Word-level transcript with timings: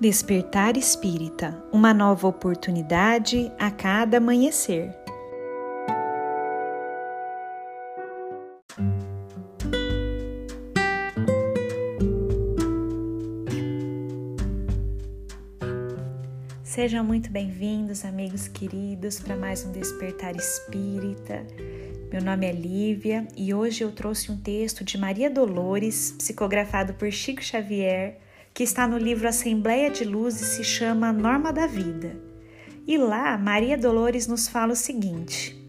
Despertar 0.00 0.76
Espírita 0.76 1.60
uma 1.72 1.92
nova 1.92 2.28
oportunidade 2.28 3.50
a 3.58 3.68
cada 3.68 4.18
amanhecer. 4.18 4.94
Sejam 16.62 17.02
muito 17.02 17.28
bem-vindos, 17.28 18.04
amigos 18.04 18.46
queridos, 18.46 19.18
para 19.18 19.34
mais 19.34 19.64
um 19.64 19.72
Despertar 19.72 20.36
Espírita. 20.36 21.44
Meu 22.12 22.22
nome 22.22 22.46
é 22.46 22.52
Lívia 22.52 23.26
e 23.36 23.52
hoje 23.52 23.82
eu 23.82 23.90
trouxe 23.90 24.30
um 24.30 24.36
texto 24.36 24.84
de 24.84 24.96
Maria 24.96 25.28
Dolores, 25.28 26.12
psicografado 26.12 26.94
por 26.94 27.10
Chico 27.10 27.42
Xavier 27.42 28.27
que 28.58 28.64
está 28.64 28.88
no 28.88 28.98
livro 28.98 29.28
Assembleia 29.28 29.88
de 29.88 30.02
Luz 30.02 30.40
e 30.40 30.44
se 30.44 30.64
chama 30.64 31.12
Norma 31.12 31.52
da 31.52 31.64
Vida. 31.68 32.16
E 32.88 32.98
lá, 32.98 33.38
Maria 33.38 33.78
Dolores 33.78 34.26
nos 34.26 34.48
fala 34.48 34.72
o 34.72 34.76
seguinte: 34.76 35.64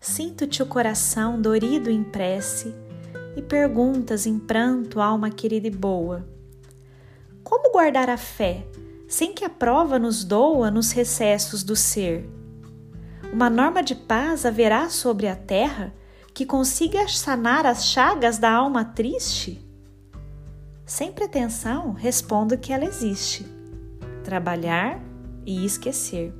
Sinto-te 0.00 0.62
o 0.62 0.66
coração 0.66 1.38
dorido 1.38 1.90
em 1.90 2.02
prece 2.02 2.74
e 3.36 3.42
perguntas 3.42 4.24
em 4.24 4.38
pranto, 4.38 5.02
alma 5.02 5.28
querida 5.28 5.66
e 5.66 5.70
boa. 5.70 6.26
Como 7.44 7.70
guardar 7.70 8.08
a 8.08 8.16
fé 8.16 8.66
sem 9.06 9.34
que 9.34 9.44
a 9.44 9.50
prova 9.50 9.98
nos 9.98 10.24
doa 10.24 10.70
nos 10.70 10.92
recessos 10.92 11.62
do 11.62 11.76
ser? 11.76 12.26
Uma 13.30 13.50
norma 13.50 13.82
de 13.82 13.94
paz 13.94 14.46
haverá 14.46 14.88
sobre 14.88 15.28
a 15.28 15.36
terra 15.36 15.92
que 16.32 16.46
consiga 16.46 17.06
sanar 17.06 17.66
as 17.66 17.84
chagas 17.84 18.38
da 18.38 18.50
alma 18.50 18.82
triste? 18.82 19.71
Sem 20.94 21.10
pretensão, 21.10 21.92
respondo 21.92 22.58
que 22.58 22.70
ela 22.70 22.84
existe: 22.84 23.46
trabalhar 24.22 25.00
e 25.46 25.64
esquecer. 25.64 26.34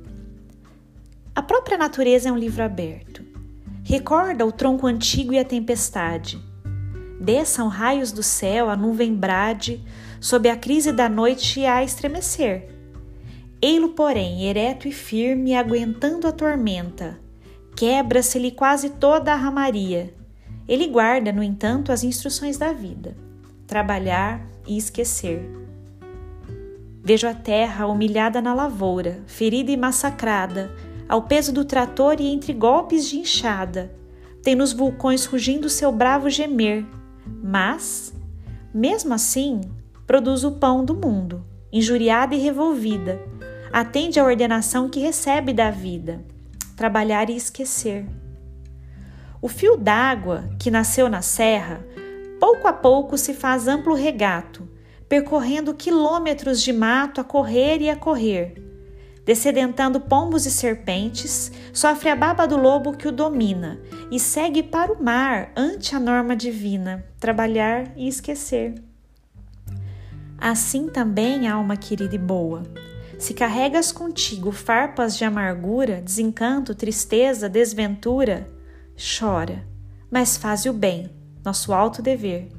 A 1.33 1.41
própria 1.41 1.75
natureza 1.75 2.29
é 2.29 2.31
um 2.31 2.37
livro 2.37 2.61
aberto. 2.61 3.25
Recorda 3.83 4.45
o 4.45 4.51
tronco 4.51 4.85
antigo 4.85 5.33
e 5.33 5.39
a 5.39 5.43
tempestade. 5.43 6.39
Desçam 7.19 7.67
raios 7.67 8.11
do 8.11 8.21
céu, 8.21 8.69
a 8.69 8.77
nuvem 8.77 9.15
brade, 9.15 9.83
sob 10.21 10.47
a 10.47 10.55
crise 10.55 10.91
da 10.91 11.09
noite 11.09 11.65
a 11.65 11.83
estremecer. 11.83 12.69
Ei-lo, 13.59 13.89
porém, 13.89 14.45
ereto 14.45 14.87
e 14.87 14.91
firme, 14.91 15.55
aguentando 15.55 16.27
a 16.27 16.31
tormenta. 16.31 17.19
Quebra-se-lhe 17.75 18.51
quase 18.51 18.91
toda 18.91 19.33
a 19.33 19.35
ramaria. 19.35 20.13
Ele 20.67 20.85
guarda, 20.85 21.31
no 21.31 21.41
entanto, 21.41 21.91
as 21.91 22.03
instruções 22.03 22.55
da 22.55 22.71
vida 22.71 23.32
trabalhar 23.67 24.45
e 24.67 24.77
esquecer. 24.77 25.49
Vejo 27.03 27.27
a 27.27 27.33
terra 27.33 27.85
humilhada 27.85 28.41
na 28.41 28.53
lavoura, 28.53 29.21
ferida 29.27 29.71
e 29.71 29.77
massacrada, 29.77 30.73
ao 31.07 31.23
peso 31.23 31.51
do 31.51 31.65
trator 31.65 32.15
e 32.19 32.27
entre 32.27 32.53
golpes 32.53 33.07
de 33.09 33.17
enxada. 33.17 33.93
Tem 34.41 34.55
nos 34.55 34.71
vulcões 34.71 35.25
rugindo 35.25 35.69
seu 35.69 35.91
bravo 35.91 36.29
gemer, 36.29 36.85
mas, 37.43 38.13
mesmo 38.73 39.13
assim, 39.13 39.61
produz 40.07 40.43
o 40.43 40.53
pão 40.53 40.83
do 40.83 40.93
mundo, 40.93 41.45
injuriada 41.71 42.35
e 42.35 42.39
revolvida. 42.39 43.21
Atende 43.71 44.19
à 44.19 44.23
ordenação 44.23 44.87
que 44.87 44.99
recebe 44.99 45.51
da 45.51 45.71
vida, 45.71 46.23
trabalhar 46.75 47.29
e 47.29 47.35
esquecer. 47.35 48.05
O 49.41 49.49
fio 49.49 49.75
d'água 49.75 50.49
que 50.57 50.71
nasceu 50.71 51.09
na 51.09 51.21
serra 51.21 51.85
pouco 52.43 52.67
a 52.67 52.73
pouco 52.73 53.17
se 53.17 53.33
faz 53.33 53.69
amplo 53.69 53.95
regato, 53.95 54.67
percorrendo 55.07 55.73
quilômetros 55.73 56.61
de 56.61 56.73
mato 56.73 57.21
a 57.21 57.23
correr 57.23 57.81
e 57.81 57.89
a 57.89 57.95
correr. 57.95 58.61
Descedentando 59.25 60.01
pombos 60.01 60.45
e 60.45 60.51
serpentes, 60.51 61.53
sofre 61.71 62.09
a 62.09 62.15
baba 62.17 62.45
do 62.45 62.57
lobo 62.57 62.97
que 62.97 63.07
o 63.07 63.13
domina 63.13 63.79
e 64.11 64.19
segue 64.19 64.61
para 64.61 64.91
o 64.91 65.01
mar 65.01 65.53
ante 65.55 65.95
a 65.95 65.99
norma 66.01 66.35
divina, 66.35 67.05
trabalhar 67.17 67.93
e 67.95 68.09
esquecer. 68.09 68.75
Assim 70.37 70.89
também, 70.89 71.47
alma 71.47 71.77
querida 71.77 72.15
e 72.15 72.19
boa, 72.19 72.63
se 73.17 73.33
carregas 73.33 73.89
contigo 73.89 74.51
farpas 74.51 75.15
de 75.15 75.23
amargura, 75.23 76.01
desencanto, 76.01 76.75
tristeza, 76.75 77.47
desventura, 77.47 78.51
chora, 78.97 79.65
mas 80.11 80.35
faz 80.35 80.65
o 80.65 80.73
bem 80.73 81.22
nosso 81.43 81.73
alto 81.73 82.01
dever. 82.01 82.49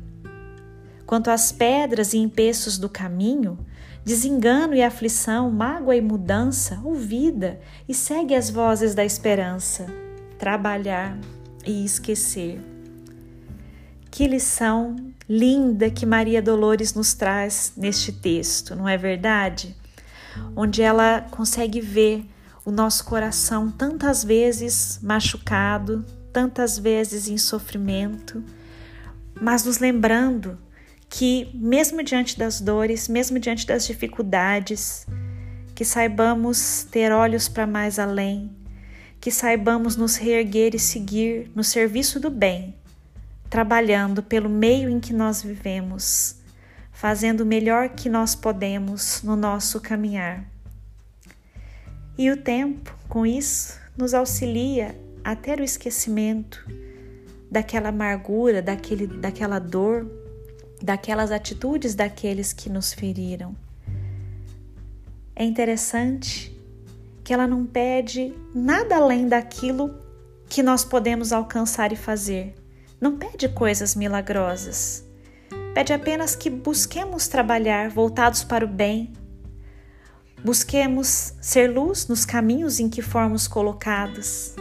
Quanto 1.06 1.30
às 1.30 1.52
pedras 1.52 2.12
e 2.12 2.18
empeços 2.18 2.78
do 2.78 2.88
caminho, 2.88 3.58
desengano 4.04 4.74
e 4.74 4.82
aflição, 4.82 5.50
mágoa 5.50 5.96
e 5.96 6.00
mudança, 6.00 6.80
ouvida 6.84 7.60
e 7.88 7.94
segue 7.94 8.34
as 8.34 8.50
vozes 8.50 8.94
da 8.94 9.04
esperança, 9.04 9.86
trabalhar 10.38 11.18
e 11.66 11.84
esquecer. 11.84 12.60
Que 14.10 14.28
lição 14.28 14.96
linda 15.28 15.90
que 15.90 16.06
Maria 16.06 16.40
Dolores 16.40 16.94
nos 16.94 17.14
traz 17.14 17.72
neste 17.76 18.12
texto, 18.12 18.76
não 18.76 18.88
é 18.88 18.96
verdade? 18.96 19.74
Onde 20.54 20.82
ela 20.82 21.22
consegue 21.30 21.80
ver 21.80 22.24
o 22.64 22.70
nosso 22.70 23.04
coração 23.04 23.70
tantas 23.70 24.24
vezes 24.24 24.98
machucado, 25.02 26.04
tantas 26.32 26.78
vezes 26.78 27.28
em 27.28 27.36
sofrimento 27.36 28.42
mas 29.40 29.64
nos 29.64 29.78
lembrando 29.78 30.58
que, 31.08 31.50
mesmo 31.54 32.02
diante 32.02 32.38
das 32.38 32.60
dores, 32.60 33.08
mesmo 33.08 33.38
diante 33.38 33.66
das 33.66 33.86
dificuldades, 33.86 35.06
que 35.74 35.84
saibamos 35.84 36.86
ter 36.90 37.12
olhos 37.12 37.48
para 37.48 37.66
mais 37.66 37.98
além, 37.98 38.50
que 39.20 39.30
saibamos 39.30 39.96
nos 39.96 40.16
reerguer 40.16 40.74
e 40.74 40.78
seguir 40.78 41.50
no 41.54 41.64
serviço 41.64 42.20
do 42.20 42.30
bem, 42.30 42.74
trabalhando 43.48 44.22
pelo 44.22 44.48
meio 44.48 44.88
em 44.88 45.00
que 45.00 45.12
nós 45.12 45.42
vivemos, 45.42 46.36
fazendo 46.92 47.40
o 47.42 47.46
melhor 47.46 47.90
que 47.90 48.08
nós 48.08 48.34
podemos 48.34 49.22
no 49.22 49.36
nosso 49.36 49.80
caminhar. 49.80 50.44
E 52.16 52.30
o 52.30 52.36
tempo, 52.36 52.96
com 53.08 53.26
isso, 53.26 53.80
nos 53.96 54.14
auxilia 54.14 54.96
a 55.24 55.34
ter 55.34 55.58
o 55.60 55.64
esquecimento 55.64 56.64
daquela 57.54 57.90
amargura, 57.90 58.60
daquele, 58.60 59.06
daquela 59.06 59.60
dor, 59.60 60.10
daquelas 60.82 61.30
atitudes 61.30 61.94
daqueles 61.94 62.52
que 62.52 62.68
nos 62.68 62.92
feriram. 62.92 63.54
É 65.36 65.44
interessante 65.44 66.52
que 67.22 67.32
ela 67.32 67.46
não 67.46 67.64
pede 67.64 68.34
nada 68.52 68.96
além 68.96 69.28
daquilo 69.28 69.94
que 70.48 70.64
nós 70.64 70.84
podemos 70.84 71.32
alcançar 71.32 71.92
e 71.92 71.96
fazer. 71.96 72.54
Não 73.00 73.16
pede 73.16 73.48
coisas 73.48 73.94
milagrosas. 73.94 75.04
Pede 75.74 75.92
apenas 75.92 76.34
que 76.34 76.50
busquemos 76.50 77.28
trabalhar 77.28 77.88
voltados 77.88 78.42
para 78.42 78.64
o 78.64 78.68
bem. 78.68 79.12
Busquemos 80.44 81.34
ser 81.40 81.70
luz 81.70 82.08
nos 82.08 82.24
caminhos 82.24 82.80
em 82.80 82.88
que 82.90 83.00
formos 83.00 83.46
colocados 83.46 84.56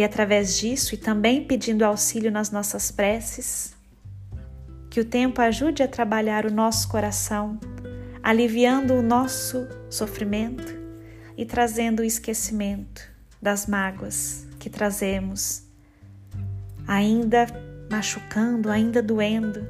e 0.00 0.02
através 0.02 0.56
disso, 0.56 0.94
e 0.94 0.98
também 0.98 1.44
pedindo 1.44 1.84
auxílio 1.84 2.30
nas 2.30 2.50
nossas 2.50 2.90
preces, 2.90 3.76
que 4.88 4.98
o 4.98 5.04
tempo 5.04 5.42
ajude 5.42 5.82
a 5.82 5.88
trabalhar 5.88 6.46
o 6.46 6.50
nosso 6.50 6.88
coração, 6.88 7.60
aliviando 8.22 8.94
o 8.94 9.02
nosso 9.02 9.68
sofrimento 9.90 10.74
e 11.36 11.44
trazendo 11.44 12.00
o 12.00 12.04
esquecimento 12.04 13.06
das 13.42 13.66
mágoas 13.66 14.48
que 14.58 14.70
trazemos, 14.70 15.64
ainda 16.88 17.46
machucando, 17.90 18.70
ainda 18.70 19.02
doendo, 19.02 19.68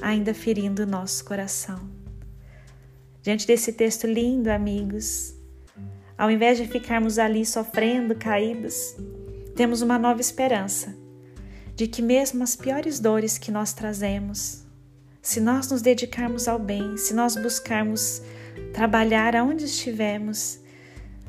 ainda 0.00 0.32
ferindo 0.32 0.84
o 0.84 0.86
nosso 0.86 1.22
coração. 1.22 1.86
Diante 3.20 3.46
desse 3.46 3.74
texto 3.74 4.06
lindo, 4.06 4.48
amigos, 4.48 5.34
ao 6.16 6.30
invés 6.30 6.56
de 6.56 6.66
ficarmos 6.66 7.18
ali 7.18 7.44
sofrendo, 7.44 8.14
caídos, 8.14 8.96
temos 9.56 9.80
uma 9.80 9.98
nova 9.98 10.20
esperança 10.20 10.94
de 11.74 11.86
que, 11.86 12.02
mesmo 12.02 12.42
as 12.44 12.54
piores 12.54 13.00
dores 13.00 13.38
que 13.38 13.50
nós 13.50 13.72
trazemos, 13.72 14.64
se 15.22 15.40
nós 15.40 15.70
nos 15.70 15.82
dedicarmos 15.82 16.46
ao 16.46 16.58
bem, 16.58 16.96
se 16.96 17.14
nós 17.14 17.36
buscarmos 17.36 18.22
trabalhar 18.72 19.34
aonde 19.34 19.64
estivermos, 19.64 20.60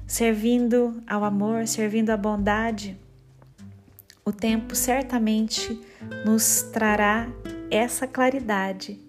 servindo 0.06 1.02
ao 1.08 1.24
amor, 1.24 1.68
servindo 1.68 2.12
à 2.12 2.18
bondade, 2.18 3.00
o 4.24 4.32
tempo 4.32 4.76
certamente 4.76 5.80
nos 6.26 6.62
trará 6.62 7.30
essa 7.72 8.06
claridade, 8.06 9.00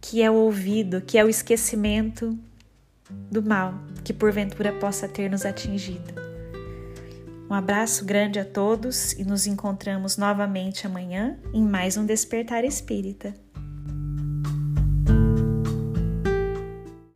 que 0.00 0.22
é 0.22 0.30
o 0.30 0.34
ouvido, 0.34 1.00
que 1.00 1.18
é 1.18 1.24
o 1.24 1.28
esquecimento 1.28 2.38
do 3.30 3.42
mal 3.42 3.74
que 4.04 4.12
porventura 4.12 4.72
possa 4.72 5.08
ter 5.08 5.30
nos 5.30 5.44
atingido. 5.44 6.23
Um 7.48 7.54
abraço 7.54 8.04
grande 8.04 8.38
a 8.38 8.44
todos 8.44 9.12
e 9.12 9.24
nos 9.24 9.46
encontramos 9.46 10.16
novamente 10.16 10.86
amanhã 10.86 11.38
em 11.52 11.62
mais 11.62 11.96
um 11.96 12.06
Despertar 12.06 12.64
Espírita. 12.64 13.43